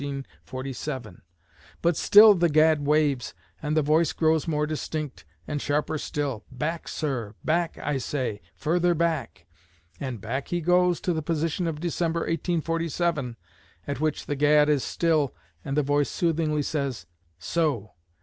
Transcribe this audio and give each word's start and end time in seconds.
But 1.83 1.95
still 1.95 2.33
the 2.33 2.49
gad 2.49 2.87
waves, 2.87 3.35
and 3.61 3.77
the 3.77 3.83
voice 3.83 4.13
grows 4.13 4.47
more 4.47 4.65
distinct 4.65 5.25
and 5.47 5.61
sharper 5.61 5.99
still, 5.99 6.43
'Back, 6.51 6.87
sir! 6.87 7.35
Back, 7.45 7.77
I 7.77 7.99
say! 7.99 8.41
Further 8.55 8.95
back!' 8.95 9.45
And 9.99 10.19
back 10.19 10.47
he 10.47 10.59
goes 10.59 11.01
to 11.01 11.13
the 11.13 11.21
position 11.21 11.67
of 11.67 11.79
December, 11.79 12.21
1847, 12.21 13.37
at 13.85 13.99
which 13.99 14.25
the 14.25 14.35
gad 14.35 14.69
is 14.69 14.83
still 14.83 15.35
and 15.63 15.77
the 15.77 15.83
voice 15.83 16.09
soothingly 16.09 16.63
says, 16.63 17.05
'So! 17.37 17.91